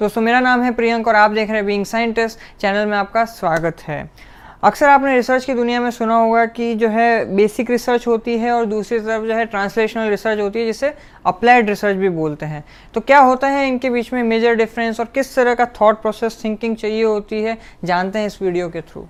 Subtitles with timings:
[0.00, 3.24] दोस्तों, मेरा नाम है प्रियंक और आप देख रहे हैं बीइंग साइंटिस्ट चैनल में आपका
[3.24, 3.98] स्वागत है।
[4.64, 8.52] अक्सर आपने रिसर्च की दुनिया में सुना होगा कि जो है बेसिक रिसर्च होती है
[8.52, 10.92] और दूसरी तरफ़ जो है ट्रांसलेशनल रिसर्च होती है, जिसे
[11.26, 12.64] अप्लाइड रिसर्च भी बोलते हैं।
[12.94, 16.40] तो क्या होता है इनके बीच में मेजर डिफरेंस और किस तरह का थॉट प्रोसेस
[16.44, 19.06] थिंकिंग चाहिए होती है, जानते हैं इस वीडियो के थ्रू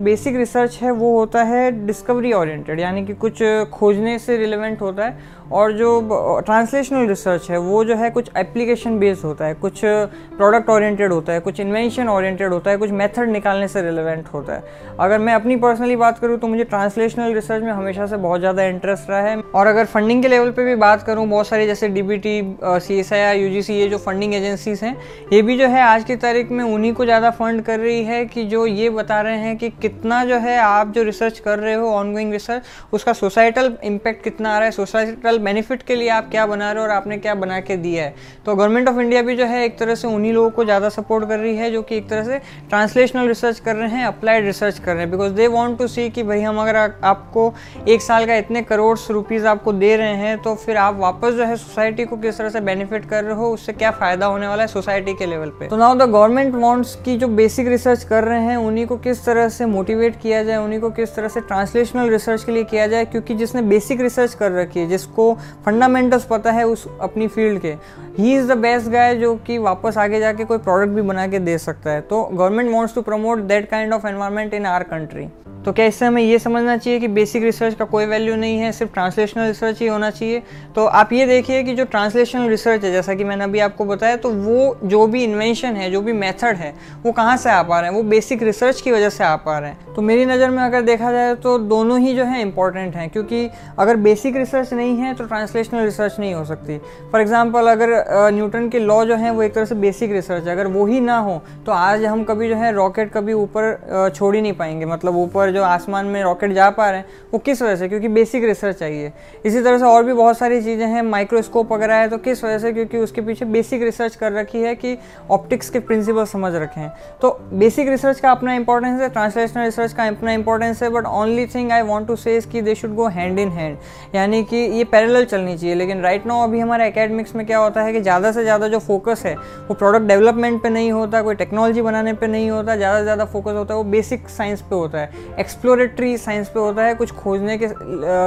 [0.00, 3.42] बेसिक रिसर्च है, वो होता है डिस्कवरी ओरिएंटेड यानी कि कुछ
[3.72, 8.98] खोजने से रिलेवेंट होता है और जो ट्रांसलेशनल रिसर्च है, वो जो है कुछ एप्लीकेशन
[8.98, 13.28] बेस्ड होता है, कुछ प्रोडक्ट ओरिएंटेड होता है, कुछ इन्वेंशन ओरिएंटेड होता है, कुछ मेथड
[13.28, 14.62] निकालने से रिलेवेंट होता है।
[15.00, 18.64] अगर मैं अपनी पर्सनली बात करूँ तो मुझे ट्रांसलेशनल रिसर्च में हमेशा से बहुत ज़्यादा
[18.64, 21.88] इंटरेस्ट रहा है और अगर फंडिंग के लेवल पर भी बात करूँ, बहुत सारे जैसे
[21.88, 24.96] D B T C S I U G C ये जो फंडिंग एजेंसीज हैं,
[25.32, 28.24] ये भी जो है आज की तारीख में उन्हीं को ज़्यादा फंड कर रही है
[28.26, 31.74] कि जो ये बता रहे हैं कि कितना जो है आप जो रिसर्च कर रहे
[31.74, 32.62] हो ऑनगोइंग रिसर्च
[32.92, 36.82] उसका सोसाइटल इम्पैक्ट कितना आ रहा है सोसाइटल बेनिफिट के लिए आप क्या बना रहे
[36.82, 38.14] हो और आपने क्या बना के दिया है?
[38.46, 41.28] तो गवर्नमेंट ऑफ़ इंडिया भी जो है एक तरह से उन्हीं लोगों को ज़्यादा सपोर्ट
[41.28, 42.38] कर रही है जो कि एक तरह से
[42.68, 46.08] ट्रांसलेशनल रिसर्च कर रहे हैं अप्लाइड रिसर्च कर रहे हैं। Because they want to see
[46.10, 47.52] कि भाई हम अगर आपको
[47.88, 51.44] एक साल का इतने करोड़ रुपीज़ आपको दे रहे हैं तो फिर आप वापस जो
[51.44, 54.62] है सोसाइटी को किस तरह से बेनिफिट कर रहे हो, उससे क्या फ़ायदा होने वाला
[54.62, 58.24] है सोसाइटी के लेवल पर तो नाउ द गवर्नमेंट वॉन्ट्स की जो बेसिक रिसर्च कर
[58.24, 61.40] रहे हैं, उन्हीं को किस तरह से मोटिवेट किया जाए, उन्हीं को किस तरह से
[61.40, 65.32] ट्रांसलेशनल रिसर्च के लिए किया जाए, क्योंकि जिसने बेसिक रिसर्च कर रखी है, जिसको
[65.66, 67.74] फंडामेंटल्स पता है उस, अपनी फ़ील्ड के
[68.18, 71.38] ही इज़ द बेस्ट गाय जो कि वापस आगे जाके कोई प्रोडक्ट भी बना के
[71.38, 75.26] दे सकता है। तो government wants to promote that kind of environment in our country
[75.64, 78.70] तो क्या इससे हमें ये समझना चाहिए कि बेसिक रिसर्च का कोई वैल्यू नहीं है,
[78.72, 80.42] सिर्फ़ ट्रांसलेशनल रिसर्च ही होना चाहिए?
[80.74, 84.16] तो आप ये देखिए कि जो ट्रांसलेशनल रिसर्च है, जैसा कि मैंने अभी आपको बताया
[84.16, 86.72] तो वो जो भी इन्वेंशन है, जो भी मेथड है,
[87.04, 87.96] वो कहाँ से आ पा रहे हैं?
[87.96, 90.82] वो बेसिक रिसर्च की वजह से आ पा रहे हैं। तो मेरी नज़र में अगर
[90.82, 95.14] देखा जाए तो दोनों ही जो है इंपॉर्टेंट हैं, क्योंकि अगर बेसिक रिसर्च नहीं है
[95.14, 96.78] तो ट्रांसलेशनल रिसर्च नहीं हो सकती।
[97.12, 97.92] फॉर एग्ज़ाम्पल अगर
[98.32, 101.00] न्यूटन के लॉ जो है, वो एक तरह से बेसिक रिसर्च है। अगर वो ही
[101.02, 104.86] ना हो तो आज हम कभी जो है रॉकेट कभी ऊपर छोड़ ही नहीं पाएँगे।
[104.86, 107.88] मतलब ऊपर जो आसमान में रॉकेट जा पा रहे हैं, वो किस वजह से?
[107.88, 109.12] क्योंकि बेसिक रिसर्च चाहिए।
[109.46, 112.58] इसी तरह से और भी बहुत सारी चीज़ें हैं माइक्रोस्कोप वगैरह है तो किस वजह
[112.58, 112.72] से?
[112.72, 114.96] क्योंकि उसके पीछे बेसिक रिसर्च कर रखी है कि
[115.30, 119.92] ऑप्टिक्स के प्रिंसिपल समझ रखे। हैं तो बेसिक रिसर्च का अपना इंपॉर्टेंस है ट्रांसलेशनल रिसर्च
[119.92, 123.06] का अपना इंपॉर्टेंस है but only thing I want to say कि they should go
[123.08, 123.76] hand in hand
[124.14, 127.82] यानी कि ये पैरेलल चलनी चाहिए। लेकिन राइट नाउ अभी हमारे एकेडमिक्स में क्या होता
[127.82, 131.34] है कि ज़्यादा से ज़्यादा जो फोकस है, वो प्रोडक्ट डेवलपमेंट पे नहीं होता, कोई
[131.34, 134.76] टेक्नोलॉजी बनाने पे नहीं होता, ज़्यादा से ज़्यादा फोकस होता है, वो बेसिक साइंस पे
[134.76, 137.66] होता है। एक्सप्लोरेटरी साइंस पे होता है, कुछ खोजने के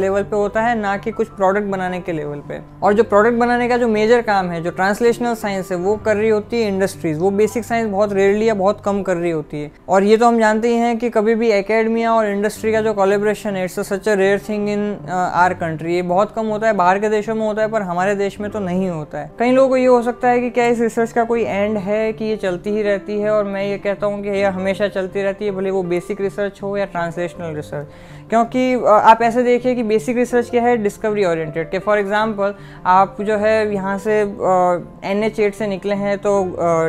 [0.00, 3.36] लेवल पे होता है, ना कि कुछ प्रोडक्ट बनाने के लेवल पे। और जो प्रोडक्ट
[3.38, 6.68] बनाने का जो मेजर काम है, जो ट्रांसलेशनल साइंस है, वो कर रही होती है
[6.68, 10.16] इंडस्ट्रीज़ वो बेसिक साइंस बहुत रेयरली या बहुत कम कर रही होती है। और ये
[10.16, 13.64] तो हम जानते ही हैं कि कभी भी एकेडमिया और इंडस्ट्री का जो कोलेब्रेशन है
[13.64, 17.08] it's such a rare thing in our country ये बहुत कम होता है, बाहर के
[17.08, 19.76] देशों में होता है, पर हमारे देश में तो नहीं होता है। कई लोगों को
[19.76, 22.70] ये हो सकता है कि क्या इस रिसर्च का कोई एंड है कि ये चलती
[22.70, 25.70] ही रहती है, और मैं ये कहता हूँ कि ये हमेशा चलती रहती है, भले
[25.70, 27.86] वो बेसिक रिसर्च हो या ट्रांसलेशनल रिसर्च
[28.30, 30.76] क्योंकि आप ऐसे देखिए कि बेसिक रिसर्च क्या है?
[30.76, 32.54] डिस्कवरी ओरिएंटेड के फॉर एग्जांपल
[32.86, 36.32] आप जो है यहाँ से एन एच एट से निकले हैं तो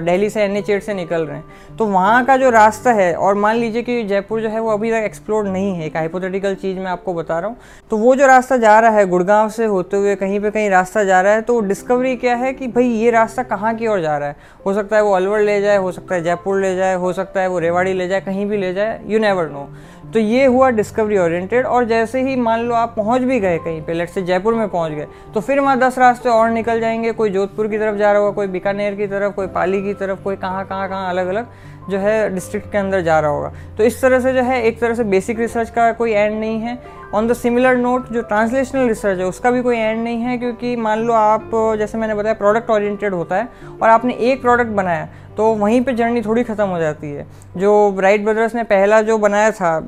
[0.01, 3.13] दिल्ली से एन एच एट से निकल रहे हैं। तो वहाँ का जो रास्ता है,
[3.15, 6.55] और मान लीजिए कि जयपुर जो है वो अभी तक एक्सप्लोर नहीं है, एक हाइपोथेटिकल
[6.55, 7.57] चीज़ मैं आपको बता रहा हूँ।
[7.91, 11.03] तो वो जो रास्ता जा रहा है, गुड़गांव से होते हुए कहीं पर कहीं रास्ता
[11.03, 14.17] जा रहा है तो डिस्कवरी क्या है कि भाई ये रास्ता कहाँ की ओर जा
[14.17, 14.35] रहा है?
[14.65, 17.41] हो सकता है वो अलवर ले जाए, हो सकता है जयपुर ले जाए, हो सकता
[17.41, 19.67] है वो रेवाड़ी ले जाए, कहीं भी ले जाए यू नेवर नो
[20.13, 23.81] तो ये हुआ डिस्कवरी ओरिएंटेड और जैसे ही मान लो आप पहुँच भी गए कहीं
[23.81, 27.11] पे लेट से जयपुर में पहुँच गए तो फिर वहाँ दस रास्ते और निकल जाएँगे,
[27.11, 30.23] कोई जोधपुर की तरफ़ जा रहा होगा, कोई बीकानेर की तरफ़, कोई पाली की तरफ़,
[30.23, 31.47] कोई कहाँ कहाँ कहाँ अलग अलग
[31.89, 34.79] जो है डिस्ट्रिक्ट के अंदर जा रहा होगा। तो इस तरह से जो है, एक
[34.79, 36.77] तरह से बेसिक रिसर्च का कोई एंड नहीं है।
[37.13, 40.75] ऑन द सिमिलर नोट जो ट्रांसलेशनल रिसर्च है उसका भी कोई एंड नहीं है क्योंकि
[40.75, 43.47] मान लो आप जैसे मैंने बताया प्रोडक्ट ओरिएंटेड होता है
[43.81, 45.07] और आपने एक प्रोडक्ट बनाया
[45.37, 47.25] तो वहीं पे जर्नी थोड़ी ख़त्म हो जाती है।
[47.57, 49.81] जो राइट ब्रदर्स ने पहला जो बनाया था आ,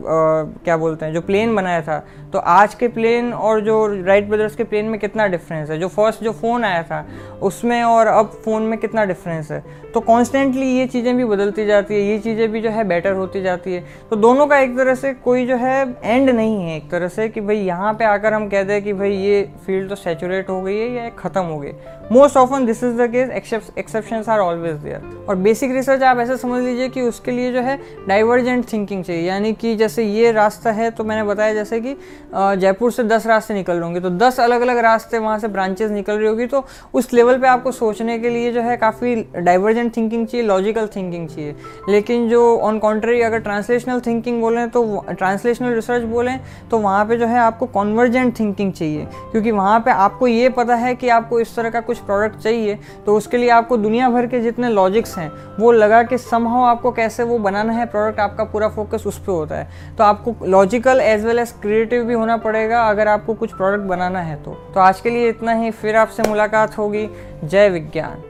[0.63, 1.97] क्या बोलते हैं जो प्लेन बनाया था
[2.34, 5.80] तो आज के प्लेन और जो राइट ब्रदर्स के प्लेन में कितना डिफरेंस है?
[5.80, 7.06] जो फ़र्स्ट जो फ़ोन आया था
[7.42, 9.63] उसमें और अब फ़ोन में कितना डिफरेंस है?
[9.94, 13.42] तो कॉन्स्टेंटली ये चीज़ें भी बदलती जाती है ये चीज़ें भी जो है बेटर होती
[13.42, 16.89] जाती है। तो दोनों का एक तरह से कोई जो है एंड नहीं है एक
[16.92, 19.96] तरह से कि भाई यहाँ पे आकर हम कहते हैं कि भाई ये फ़ील्ड तो
[19.96, 21.72] सेचुरेट हो गई है या ख़त्म हो गई।
[22.12, 26.38] Most often this is the case exception are always there और बेसिक रिसर्च आप ऐसे
[26.38, 27.78] समझ लीजिए कि उसके लिए जो है
[28.08, 31.96] डाइवर्जेंट थिंकिंग चाहिए। यानी कि जैसे ये रास्ता है तो मैंने बताया जैसे कि
[32.34, 35.92] जयपुर से दस रास्ते निकल रहे होंगे। तो दस अलग अलग रास्ते वहाँ से ब्रांचेस
[35.92, 39.96] निकल रही होगी। तो उस लेवल पर आपको सोचने के लिए जो है काफ़ी डाइवर्जेंट
[39.98, 41.56] थिंकिंग चाहिए लॉजिकल थिंकिंग चाहिए।
[41.90, 46.40] लेकिन जो ऑन कॉन्ट्री अगर ट्रांसलेशनल थिंकिंग बोलें तो ट्रांसलेशनल रिसर्च बोलें
[46.72, 50.75] तो वहाँ पे जो है आपको कॉन्वर्जेंट थिंकिंग चाहिए। क्योंकि वहाँ पे आपको ये पता
[50.75, 54.25] है कि आपको इस तरह का कुछ प्रोडक्ट चाहिए तो उसके लिए आपको दुनिया भर
[54.28, 58.44] के जितने लॉजिक्स हैं, वो लगा के समहाउ आपको कैसे वो बनाना है प्रोडक्ट आपका
[58.44, 62.38] पूरा फोकस उस पर होता है। तो आपको logical as well as creative भी होना
[62.38, 65.96] पड़ेगा अगर आपको कुछ प्रोडक्ट बनाना है तो। तो आज के लिए इतना ही, फिर
[65.96, 67.10] आपसे मुलाकात होगी।
[67.44, 68.29] जय विज्ञान।